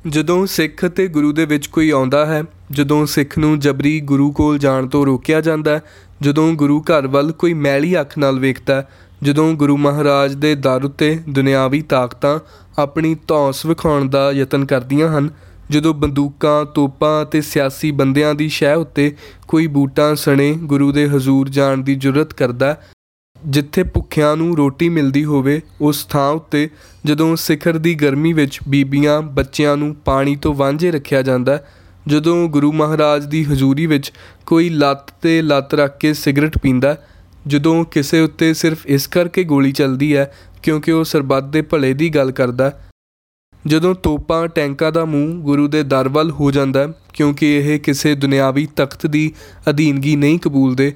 [0.08, 4.58] ਜਦੋਂ ਸਿੱਖ ਤੇ ਗੁਰੂ ਦੇ ਵਿੱਚ ਕੋਈ ਆਉਂਦਾ ਹੈ, ਜਦੋਂ ਸਿੱਖ ਨੂੰ ਜਬਰੀ ਗੁਰੂ ਕੋਲ
[4.58, 5.82] ਜਾਣ ਤੋਂ ਰੋਕਿਆ ਜਾਂਦਾ ਹੈ,
[6.22, 8.88] ਜਦੋਂ ਗੁਰੂ ਘਰ ਵੱਲ ਕੋਈ ਮੈਲੀ ਅੱਖ ਨਾਲ ਵੇਖਦਾ ਹੈ,
[9.22, 12.38] ਜਦੋਂ ਗੁਰੂ ਮਹਾਰਾਜ ਦੇ ਦਰ ਉੱਤੇ ਦੁਨਿਆਵੀ ਤਾਕਤਾਂ
[12.78, 15.30] ਆਪਣੀ ਧੌਂਸ ਵਿਖਾਉਣ ਦਾ ਯਤਨ ਕਰਦੀਆਂ ਹਨ,
[15.70, 19.16] ਜਦੋਂ ਬੰਦੂਕਾਂ, ਤੋਪਾਂ ਤੇ ਸਿਆਸੀ ਬੰਦਿਆਂ ਦੀ ਸ਼ਹਿ ਉੱਤੇ
[19.48, 22.76] ਕੋਈ ਬੂਟਾਂ ਸਣੇ ਗੁਰੂ ਦੇ ਹਜ਼ੂਰ ਜਾਣ ਦੀ ਜੁਰਤ ਕਰਦਾ
[23.46, 26.68] ਜਿੱਥੇ ਭੁੱਖਿਆਂ ਨੂੰ ਰੋਟੀ ਮਿਲਦੀ ਹੋਵੇ, ਉਸ ਥਾਂ ਉੱਤੇ
[27.04, 31.58] ਜਦੋਂ ਸਿਖਰ ਦੀ ਗਰਮੀ ਵਿੱਚ ਬੀਬੀਆਂ ਬੱਚਿਆਂ ਨੂੰ ਪਾਣੀ ਤੋਂ ਵਾਂਝੇ ਰੱਖਿਆ ਜਾਂਦਾ,
[32.06, 34.12] ਜਦੋਂ ਗੁਰੂ ਮਹਾਰਾਜ ਦੀ ਹਜ਼ੂਰੀ ਵਿੱਚ
[34.46, 36.96] ਕੋਈ ਲੱਤ ਤੇ ਲੱਤ ਰੱਖ ਕੇ ਸਿਗਰਟ ਪੀਂਦਾ,
[37.46, 40.32] ਜਦੋਂ ਕਿਸੇ ਉੱਤੇ ਸਿਰਫ ਇਸ ਕਰਕੇ ਗੋਲੀ ਚੱਲਦੀ ਹੈ
[40.62, 42.72] ਕਿਉਂਕਿ ਉਹ ਸਰਬੱਤ ਦੇ ਭਲੇ ਦੀ ਗੱਲ ਕਰਦਾ,
[43.66, 48.66] ਜਦੋਂ ਤੋਪਾਂ ਟੈਂਕਾਂ ਦਾ ਮੂੰਹ ਗੁਰੂ ਦੇ ਦਰ ਵੱਲ ਹੋ ਜਾਂਦਾ ਕਿਉਂਕਿ ਇਹ ਕਿਸੇ ਦੁਨਿਆਵੀ
[48.76, 49.32] ਤਖਤ ਦੀ
[49.70, 50.92] ਅਧੀਨਗੀ ਨਹੀਂ ਕਬੂਲਦੇ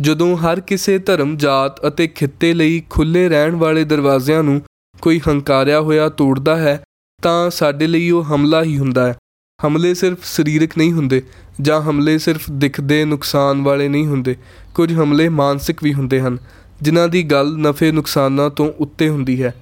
[0.00, 4.62] ਜਦੋਂ ਹਰ ਕਿਸੇ ਧਰਮ, ਜਾਤ ਅਤੇ ਖਿੱਤੇ ਲਈ ਖੁੱਲੇ ਰਹਿਣ ਵਾਲੇ ਦਰਵਾਜ਼ਿਆਂ ਨੂੰ
[5.02, 6.84] ਕੋਈ ਹੰਕਾਰਿਆ ਹੋਇਆ ਤੋੜਦਾ ਹੈ,
[7.22, 9.18] ਤਾਂ ਸਾਡੇ ਲਈ ਉਹ ਹਮਲਾ ਹੀ ਹੁੰਦਾ ਹੈ।
[9.66, 11.22] ਹਮਲੇ ਸਿਰਫ ਸਰੀਰਕ ਨਹੀਂ ਹੁੰਦੇ,
[11.60, 14.36] ਜਾਂ ਹਮਲੇ ਸਿਰਫ ਦਿਖਦੇ ਨੁਕਸਾਨ ਵਾਲੇ ਨਹੀਂ ਹੁੰਦੇ।
[14.74, 16.38] ਕੁਝ ਹਮਲੇ ਮਾਨਸਿਕ ਵੀ ਹੁੰਦੇ ਹਨ,
[16.82, 19.54] ਜਿਨ੍ਹਾਂ ਦੀ ਗੱਲ ਨਫੇ ਨੁਕਸਾਨਾਂ ਤੋਂ ਉੱਤੇ ਹੁੰਦੀ ਹੈ।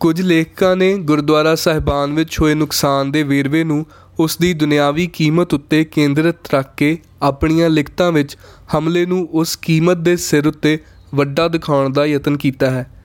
[0.00, 3.86] ਕੁਝ ਲੇਖਕਾਂ ਨੇ ਗੁਰਦੁਆਰਾ ਸਾਹਿਬਾਨ ਵਿੱਚ ਹੋਏ ਨੁਕਸਾਨ ਦੇ ਵੇਰਵੇ ਨੂੰ
[4.18, 8.36] ਉਸ ਦੀ ਦੁਨਿਆਵੀ ਕੀਮਤ ਉੱਤੇ ਕੇਂਦਰਿਤ ਰੱਖ ਕੇ ਆਪਣੀਆਂ ਲਿਖਤਾਂ ਵਿੱਚ
[8.78, 10.78] ਹਮਲੇ ਨੂੰ ਉਸ ਕੀਮਤ ਦੇ ਸਿਰ ਉੱਤੇ
[11.14, 13.04] ਵੱਡਾ ਦਿਖਾਉਣ ਦਾ ਯਤਨ ਕੀਤਾ ਹੈ।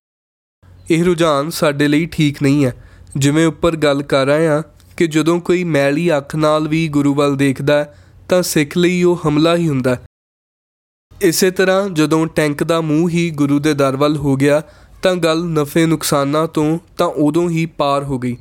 [0.90, 4.62] ਇਹ ਰੁਝਾਨ ਸਾਡੇ ਲਈ ਠੀਕ ਨਹੀਂ ਹੈ। ਜਿਵੇਂ ਉੱਪਰ ਗੱਲ ਕਰ ਰਹੇ ਹਾਂ
[4.96, 7.94] ਕਿ ਜਦੋਂ ਕੋਈ ਮੈਲੀ ਅੱਖ ਨਾਲ ਵੀ ਗੁਰੂ ਵੱਲ ਦੇਖਦਾ
[8.28, 9.96] ਤਾਂ ਸਿੱਖ ਲਈ ਉਹ ਹਮਲਾ ਹੀ ਹੁੰਦਾ
[11.22, 14.62] ਇਸੇ ਤਰ੍ਹਾਂ ਜਦੋਂ ਟੈਂਕ ਦਾ ਮੂੰਹ ਹੀ ਗੁਰੂ ਦੇ ਦਰ ਵੱਲ ਹੋ ਗਿਆ,
[15.02, 18.36] ਤਾਂ ਗੱਲ ਨਫੇ ਨੁਕਸਾਨਾਂ ਤੋਂ ਤਾਂ ਉਦੋਂ ਹੀ ਪਾਰ ਹੋ ਗਈ।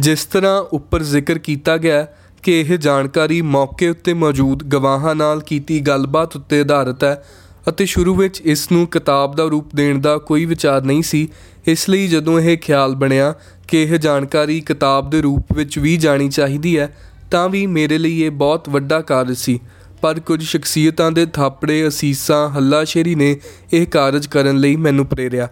[0.00, 2.06] ਜਿਸ ਤਰ੍ਹਾਂ ਉੱਪਰ ਜ਼ਿਕਰ ਕੀਤਾ ਗਿਆ
[2.42, 7.24] ਕਿ ਇਹ ਜਾਣਕਾਰੀ ਮੌਕੇ ਉੱਤੇ ਮੌਜੂਦ ਗਵਾਹਾਂ ਨਾਲ ਕੀਤੀ ਗੱਲਬਾਤ ਉੱਤੇ ਆਧਾਰਿਤ ਹੈ
[7.68, 11.28] ਅਤੇ ਸ਼ੁਰੂ ਵਿੱਚ ਇਸ ਨੂੰ ਕਿਤਾਬ ਦਾ ਰੂਪ ਦੇਣ ਦਾ ਕੋਈ ਵਿਚਾਰ ਨਹੀਂ ਸੀ,
[11.66, 13.34] ਇਸ ਲਈ ਜਦੋਂ ਇਹ ਖਿਆਲ ਬਣਿਆ
[13.68, 16.96] ਕਿ ਇਹ ਜਾਣਕਾਰੀ ਕਿਤਾਬ ਦੇ ਰੂਪ ਵਿੱਚ ਵੀ ਜਾਣੀ ਚਾਹੀਦੀ ਹੈ,
[17.30, 19.60] ਤਾਂ ਵੀ ਮੇਰੇ ਲਈ ਇਹ ਬਹੁਤ ਵੱਡਾ ਕਾਰਜ ਸੀ।
[20.02, 23.36] ਪਰ ਕੁਝ ਸ਼ਖਸੀਅਤਾਂ ਦੇ ਥਾਪੜੇ, ਅਸੀਸਾਂ, ਹੱਲਾਸ਼ੇਰੀ ਨੇ
[23.72, 25.48] ਇਹ ਕਾਰਜ ਕਰਨ ਲਈ ਮੈਨੂੰ ਪ੍ਰੇਰਿਆ।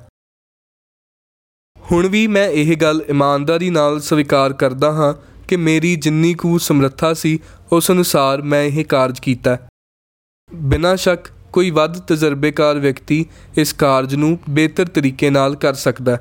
[1.83, 5.13] ਹੁਣ ਵੀ ਮੈਂ ਇਹ ਗੱਲ ਇਮਾਨਦਾਰੀ ਨਾਲ ਸਵੀਕਾਰ ਕਰਦਾ ਹਾਂ
[5.49, 7.39] ਕਿ ਮੇਰੀ ਜਿੰਨੀ ਕੁ ਸਮਰੱਥਾ ਸੀ,
[7.73, 9.57] ਉਸ ਅਨੁਸਾਰ ਮੈਂ ਇਹ ਕਾਰਜ ਕੀਤਾ।
[10.51, 13.25] ਬਿਨਾਂ ਸ਼ੱਕ ਕੋਈ ਵੱਧ ਤਜਰਬੇਕਾਰ ਵਿਅਕਤੀ
[13.57, 16.19] ਇਸ ਕਾਰਜ ਨੂੰ ਬਿਹਤਰ ਤਰੀਕੇ ਨਾਲ ਕਰ ਸਕਦਾ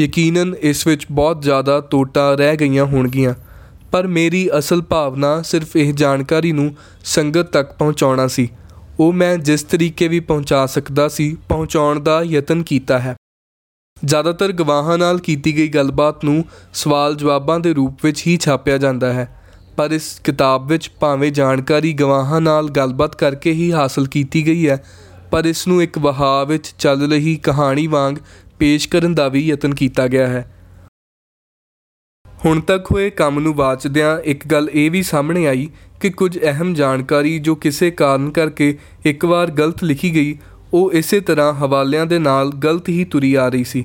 [0.00, 3.34] ਯਕੀਨਨ ਇਸ ਵਿੱਚ ਬਹੁਤ ਜ਼ਿਆਦਾ ਟੋਟਾ ਰਹਿ ਗਈਆਂ ਹੋਣਗੀਆਂ,
[3.92, 6.74] ਪਰ ਮੇਰੀ ਅਸਲ ਭਾਵਨਾ ਸਿਰਫ ਇਹ ਜਾਣਕਾਰੀ ਨੂੰ
[7.04, 8.48] ਸੰਗਤ ਤੱਕ ਪਹੁੰਚਾਉਣਾ ਸੀ।
[9.00, 13.14] ਉਹ ਮੈਂ ਜਿਸ ਤਰੀਕੇ ਵੀ ਪਹੁੰਚਾ ਸਕਦਾ ਸੀ, ਪਹੁੰਚਾਉਣ ਦਾ ਯਤਨ ਕੀਤਾ ਹੈ।
[14.02, 19.12] ਜ਼ਿਆਦਾਤਰ ਗਵਾਹਾਂ ਨਾਲ ਕੀਤੀ ਗਈ ਗੱਲਬਾਤ ਨੂੰ ਸਵਾਲ ਜਵਾਬਾਂ ਦੇ ਰੂਪ ਵਿੱਚ ਹੀ ਛਾਪਿਆ ਜਾਂਦਾ
[19.12, 19.28] ਹੈ,
[19.76, 24.82] ਪਰ ਇਸ ਕਿਤਾਬ ਵਿੱਚ ਭਾਵੇਂ ਜਾਣਕਾਰੀ ਗਵਾਹਾਂ ਨਾਲ ਗੱਲਬਾਤ ਕਰਕੇ ਹੀ ਹਾਸਲ ਕੀਤੀ ਗਈ ਹੈ,
[25.30, 28.16] ਪਰ ਇਸ ਨੂੰ ਇੱਕ ਵਹਾਅ ਵਿੱਚ ਚੱਲ ਰਹੀ ਕਹਾਣੀ ਵਾਂਗ
[28.58, 30.50] ਪੇਸ਼ ਕਰਨ ਦਾ ਵੀ ਯਤਨ ਕੀਤਾ ਗਿਆ ਹੈ।
[32.44, 35.68] ਹੁਣ ਤੱਕ ਹੋਏ ਕੰਮ ਨੂੰ ਵਾਚਦਿਆਂ ਇੱਕ ਗੱਲ ਇਹ ਵੀ ਸਾਹਮਣੇ ਆਈ
[36.00, 40.36] ਕਿ ਕੁਝ ਅਹਿਮ ਜਾਣਕਾਰੀ ਜੋ ਕਿਸੇ ਕਾਰਨ ਕਰਕੇ ਇੱਕ ਵਾਰ ਗਲਤ ਲਿਖੀ ਗਈ
[40.76, 43.84] ਉਹ ਇਸੇ ਤਰ੍ਹਾਂ ਹਵਾਲਿਆਂ ਦੇ ਨਾਲ ਗਲਤ ਹੀ ਤੁਰੀ ਆ ਰਹੀ ਸੀ।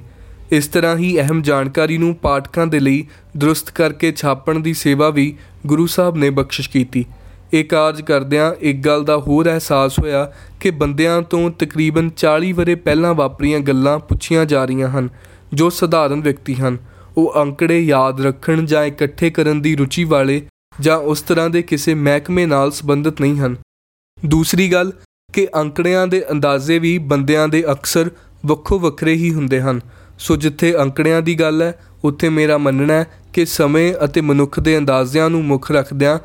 [0.52, 3.08] ਇਸ ਤਰ੍ਹਾਂ ਹੀ ਅਹਿਮ ਜਾਣਕਾਰੀ ਨੂੰ ਪਾਠਕਾਂ ਦੇ ਲਈ
[3.38, 7.06] ਦਰੁਸਤ ਕਰਕੇ ਛਾਪਣ ਦੀ ਸੇਵਾ ਵੀ ਗੁਰੂ ਸਾਹਿਬ ਨੇ ਬਖਸ਼ਿਸ਼ ਕੀਤੀ।
[7.54, 12.76] ਇਹ ਕਾਰਜ ਕਰਦਿਆਂ ਇੱਕ ਗੱਲ ਦਾ ਹੋਰ ਅਹਿਸਾਸ ਹੋਇਆ ਕਿ ਬੰਦਿਆਂ ਤੋਂ ਤਕਰੀਬਨ 40 ਵਰੇ
[12.76, 15.10] ਪਹਿਲਾਂ ਵਾਪਰੀਆਂ ਗੱਲਾਂ ਪੁੱਛੀਆਂ ਜਾ ਰਹੀਆਂ ਹਨ,
[15.54, 16.78] ਜੋ ਸਧਾਰਨ ਵਿਅਕਤੀ ਹਨ।
[17.18, 20.42] ਉਹ ਅੰਕੜੇ ਯਾਦ ਰੱਖਣ ਜਾਂ ਇਕੱਠੇ ਕਰਨ ਦੀ ਰੁਚੀ ਵਾਲੇ
[20.80, 23.56] ਜਾਂ ਉਸ ਤਰ੍ਹਾਂ ਦੇ ਕਿਸੇ ਮਹਿਕਮੇ ਨਾਲ ਸੰਬੰਧਿਤ ਨਹੀਂ ਹਨ।
[24.26, 24.92] ਦੂਸਰੀ ਗੱਲ
[25.34, 28.10] ਕਿ ਅੰਕੜਿਆਂ ਦੇ ਅੰਦਾਜ਼ੇ ਵੀ ਬੰਦਿਆਂ ਦੇ ਅਕਸਰ
[28.46, 29.80] ਵੱਖੋ ਵੱਖਰੇ ਹੀ ਹੁੰਦੇ ਹਨ।
[30.20, 34.78] ਸੋ ਜਿੱਥੇ ਅੰਕੜਿਆਂ ਦੀ ਗੱਲ ਹੈ, ਉੱਥੇ ਮੇਰਾ ਮੰਨਣਾ ਹੈ ਕਿ ਸਮੇਂ ਅਤੇ ਮਨੁੱਖ ਦੇ
[34.78, 36.20] ਅੰਦਾਜ਼ਿਆਂ ਨੂੰ ਮੁੱਖ ਰੱਖਦਿਆਂ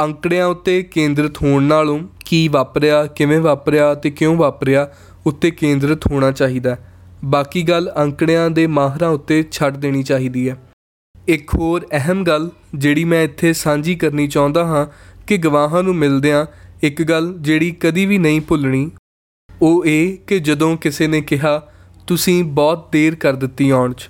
[0.00, 4.88] ਅੰਕੜਿਆਂ ਉੱਤੇ ਕੇਂਦਰਿਤ ਹੋਣ ਨਾਲੋਂ ਕੀ ਵਾਪਰਿਆ, ਕਿਵੇਂ ਵਾਪਰਿਆ ਤੇ ਕਿਉਂ ਵਾਪਰਿਆ,
[5.26, 6.76] ਉੱਤੇ ਕੇਂਦਰਿਤ ਹੋਣਾ ਚਾਹੀਦਾ
[7.24, 10.56] ਬਾਕੀ ਗੱਲ ਅੰਕੜਿਆਂ ਦੇ ਮਾਹਰਾਂ ਉੱਤੇ ਛੱਡ ਦੇਣੀ ਚਾਹੀਦੀ ਹੈ।
[11.28, 14.86] ਇੱਕ ਹੋਰ ਅਹਿਮ ਗੱਲ ਜਿਹੜੀ ਮੈਂ ਇੱਥੇ ਸਾਂਝੀ ਕਰਨੀ ਚਾਹੁੰਦਾ ਹਾਂ
[15.26, 16.46] ਕਿ ਗਵਾਹਾਂ ਨੂੰ ਮਿਲਦਿਆਂ
[16.82, 18.90] ਇੱਕ ਗੱਲ ਜਿਹੜੀ ਕਦੀ ਵੀ ਨਹੀਂ ਭੁੱਲਣੀ,
[19.62, 21.60] ਉਹ ਇਹ ਕਿ ਜਦੋਂ ਕਿਸੇ ਨੇ ਕਿਹਾ,
[22.06, 24.08] ਤੁਸੀਂ ਬਹੁਤ ਦੇਰ ਕਰ ਦਿੱਤੀ ਆਉਣ 'ਚ।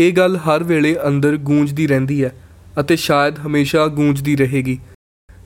[0.00, 2.32] ਇਹ ਗੱਲ ਹਰ ਵੇਲੇ ਅੰਦਰ ਗੂੰਜਦੀ ਰਹਿੰਦੀ ਹੈ
[2.80, 4.78] ਅਤੇ ਸ਼ਾਇਦ ਹਮੇਸ਼ਾ ਗੂੰਜਦੀ ਰਹੇਗੀ।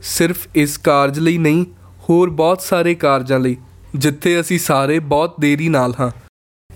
[0.02, 1.64] ਸਿਰਫ ਇਸ ਕਾਰਜ ਲਈ ਨਹੀਂ,
[2.08, 3.56] ਹੋਰ ਬਹੁਤ ਸਾਰੇ ਕਾਰਜਾਂ ਲਈ,
[3.94, 6.10] ਜਿੱਥੇ ਅਸੀਂ ਸਾਰੇ ਬਹੁਤ ਦੇਰੀ ਨਾਲ ਹਾਂ।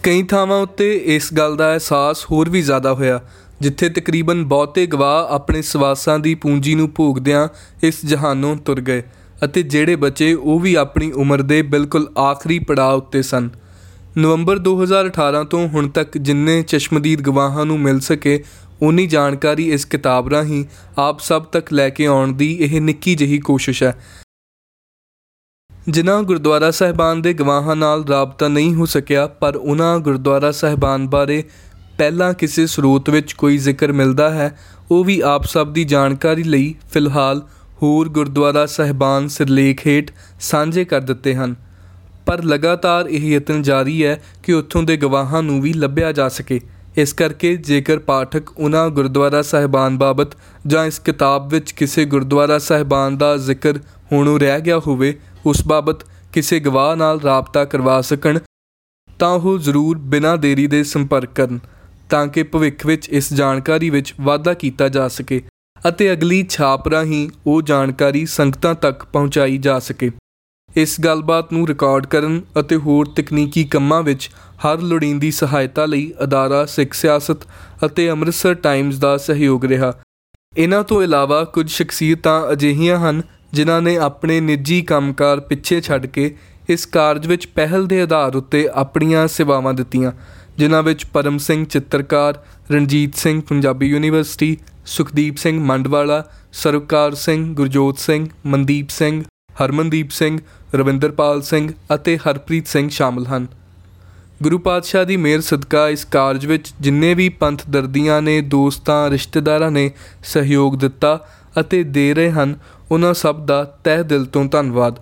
[0.03, 3.21] ਕਈ ਥਾਵਾਂ ਉੱਤੇ ਇਸ ਗੱਲ ਦਾ ਅਹਿਸਾਸ ਹੋਰ ਵੀ ਜ਼ਿਆਦਾ ਹੋਇਆ,
[3.61, 7.49] ਜਿੱਥੇ ਤਕਰੀਬਨ ਬਹੁਤੇ ਗਵਾਹ ਆਪਣੇ ਸਵਾਸਾਂ ਦੀ ਪੂੰਜੀ ਨੂੰ ਭੋਗਦਿਆਂ
[7.83, 9.03] ਇਸ ਜਹਾਨੋਂ ਤੁਰ ਗਏ।
[9.45, 13.51] ਅਤੇ ਜਿਹੜੇ ਬਚੇ ਉਹ ਵੀ ਆਪਣੀ ਉਮਰ ਦੇ ਬਿਲਕੁਲ ਆਖਰੀ ਪੜਾਅ ਉੱਤੇ ਸਨ।
[14.19, 18.45] ਨਵੰਬਰ 2018 ਤੋਂ ਹੁਣ ਤੱਕ ਜਿੰਨੇ ਚਸ਼ਮਦੀਦ ਗਵਾਹਾਂ ਨੂੰ ਮਿਲ ਸਕੇ
[18.83, 20.65] ਉਨੀ ਜਾਣਕਾਰੀ ਇਸ ਕਿਤਾਬ ਰਾਹੀਂ
[20.99, 24.05] ਆਪ ਸਭ ਤੱਕ ਲੈ ਕੇ ਆਉਣ ਦੀ ਇਹ ਨਿੱਕੀ ਜਿਹੀ ਕੋਸ਼ਿਸ਼ ਹੈ।
[25.89, 31.45] ਜਿਨ੍ਹਾਂ ਗੁਰਦੁਆਰਾ ਸਾਹਿਬਾਨ ਦੇ ਗਵਾਹਾਂ ਨਾਲ ਰਾਬਤਾ ਨਹੀਂ ਹੋ ਸਕਿਆ, ਪਰ ਉਹਨਾਂ ਗੁਰਦੁਆਰਾ ਸਾਹਿਬਾਨ ਬਾਰੇ
[31.99, 34.59] ਪਹਿਲਾਂ ਕਿਸੇ ਸਰੋਤ ਵਿੱਚ ਕੋਈ ਜ਼ਿਕਰ ਮਿਲਦਾ ਹੈ,
[34.91, 37.43] ਉਹ ਵੀ ਆਪ ਸਭ ਦੀ ਜਾਣਕਾਰੀ ਲਈ ਫਿਲਹਾਲ
[37.83, 40.11] ਹੋਰ ਗੁਰਦੁਆਰਾ ਸਾਹਿਬਾਨ ਸਿਰਲੇਖ ਹੇਠ
[40.41, 41.55] ਸਾਂਝੇ ਕਰ ਦਿੱਤੇ ਹਨ।
[42.27, 46.61] ਪਰ ਲਗਾਤਾਰ ਇਹ ਯਤਨ ਜਾਰੀ ਹੈ ਕਿ ਉੱਥੋਂ ਦੇ ਗਵਾਹਾਂ ਨੂੰ ਵੀ ਲੱਭਿਆ ਜਾ ਸਕੇ।
[46.97, 50.29] ਇਸ ਕਰਕੇ ਜੇਕਰ ਪਾਠਕ ਉਹਨਾਂ ਗੁਰਦੁਆਰਾ ਸਾਹਿਬਾਨ ਬਾਬਤ
[50.67, 53.79] ਜਾਂ ਇਸ ਕਿਤਾਬ ਵਿੱਚ ਕਿਸੇ ਗੁਰਦੁਆਰਾ ਸਾਹਿਬਾਨ ਦਾ ਜ਼ਿਕਰ
[54.13, 58.39] ਹੋਣੋਂ ਰਹਿ ਗਿਆ ਹੋਵੇ, ਉਸ ਬਾਬਤ ਕਿਸੇ ਗਵਾਹ ਨਾਲ ਰਾਬਤਾ ਕਰਵਾ ਸਕਣ,
[59.19, 61.59] ਤਾਂ ਉਹ ਜ਼ਰੂਰ ਬਿਨਾਂ ਦੇਰੀ ਦੇ ਸੰਪਰਕ ਕਰਨ,
[62.11, 65.43] ਤਾਂ ਕਿ ਭਵਿੱਖ ਵਿੱਚ ਇਸ ਜਾਣਕਾਰੀ ਵਿੱਚ ਵਾਧਾ ਕੀਤਾ ਜਾ ਸਕੇ।
[65.89, 70.11] ਅਤੇ ਅਗਲੀ ਛਾਪ ਰਾਹੀਂ ਉਹ ਜਾਣਕਾਰੀ ਸੰਗਤਾਂ ਤੱਕ ਪਹੁੰਚਾਈ ਜਾ ਸਕੇ।
[70.71, 74.29] ਇਸ ਗੱਲਬਾਤ ਨੂੰ ਰਿਕਾਰਡ ਕਰਨ ਅਤੇ ਹੋਰ ਤਕਨੀਕੀ ਕੰਮਾਂ ਵਿੱਚ
[74.65, 77.47] ਹਰ ਲੋੜੀਂਦੀ ਸਹਾਇਤਾ ਲਈ ਅਦਾਰਾ, ਸਿੱਖ ਸਿਆਸਤ
[77.85, 79.93] ਅਤੇ ਅੰਮ੍ਰਿਤਸਰ ਟਾਈਮਜ਼ ਦਾ ਸਹਿਯੋਗ ਰਿਹਾ।
[80.57, 83.23] ਇਹਨਾਂ ਤੋਂ ਇਲਾਵਾ ਕੁਝ ਸ਼ਖਸੀਅਤਾਂ ਅਜਿਹੀਆਂ ਹਨ
[83.53, 86.35] ਜਿਨ੍ਹਾਂ ਨੇ ਆਪਣੇ ਨਿੱਜੀ ਕੰਮਕਾਰ ਪਿੱਛੇ ਛੱਡ ਕੇ
[86.69, 90.13] ਇਸ ਕਾਰਜ ਵਿੱਚ ਪਹਿਲ ਦੇ ਆਧਾਰ ਉੱਤੇ ਆਪਣੀਆਂ ਸੇਵਾਵਾਂ ਦਿੱਤੀਆਂ,
[90.59, 97.99] ਜਿਨ੍ਹਾਂ ਵਿੱਚ ਪਰਮ ਸਿੰਘ ਚਿੱਤਰਕਾਰ ਰਣਜੀਤ ਸਿੰਘ, ਪੰਜਾਬੀ ਯੂਨੀਵਰਸਿਟੀ, ਸੁਖਦੀਪ ਸਿੰਘ ਮੰਡਵਾਲਾ, ਸਰਵਕਾਰ ਸਿੰਘ, ਗੁਰਜੋਤ
[97.99, 99.25] ਸਿੰਘ, ਮਨਦੀਪ ਸਿੰਘ,
[99.65, 100.39] ਹਰਮਨਦੀਪ ਸਿੰਘ,
[100.75, 103.47] ਰਵਿੰਦਰਪਾਲ ਸਿੰਘ ਅਤੇ ਹਰਪ੍ਰੀਤ ਸਿੰਘ ਸ਼ਾਮਲ ਹਨ।
[104.43, 109.71] ਗੁਰੂ ਪਾਤਸ਼ਾਹ ਦੀ ਮਿਹਰ ਸਦਕਾ ਇਸ ਕਾਰਜ ਵਿੱਚ ਜਿੰਨੇ ਵੀ ਪੰਥ ਦਰਦੀਆਂ ਨੇ, ਦੋਸਤਾਂ, ਰਿਸ਼ਤੇਦਾਰਾਂ
[109.71, 109.91] ਨੇ
[110.25, 111.29] ਸਹਿਯੋਗ ਦਿੱਤਾ
[111.61, 112.57] ਅਤੇ ਦੇ ਰਹੇ ਹਨ,
[112.91, 114.99] ਉਹਨਾਂ ਸਭ ਦਾ ਤਹਿ ਦਿਲ ਤੋਂ ਧੰਨਵਾਦ।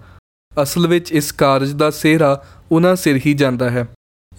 [0.62, 3.88] ਅਸਲ ਵਿੱਚ ਇਸ ਕਾਰਜ ਦਾ ਸਿਹਰਾ ਉਹਨਾਂ ਸਿਰ ਹੀ ਜਾਂਦਾ ਹੈ।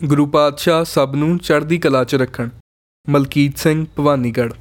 [0.03, 2.49] ਗੁਰੂ ਪਾਤਸ਼ਾਹ ਸਭ ਨੂੰ ਚੜ੍ਹਦੀ ਕਲਾ 'ਚ ਰੱਖਣ।
[3.09, 4.53] ਮਲਕੀਤ ਸਿੰਘ ਭਵਾਨੀਗੜ੍ਹ